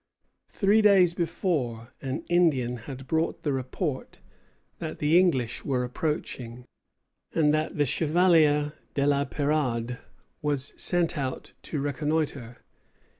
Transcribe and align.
Three 0.49 0.81
days 0.81 1.13
before, 1.13 1.89
an 2.01 2.23
Indian 2.27 2.75
had 2.89 3.05
brought 3.05 3.43
the 3.43 3.53
report 3.53 4.17
that 4.79 4.97
the 4.97 5.19
English 5.19 5.63
were 5.63 5.83
approaching; 5.83 6.65
and 7.35 7.53
the 7.53 7.85
Chevalier 7.85 8.73
de 8.95 9.05
la 9.05 9.25
Perade 9.25 9.99
was 10.41 10.73
sent 10.75 11.19
out 11.19 11.53
to 11.61 11.79
reconnoitre. 11.79 12.63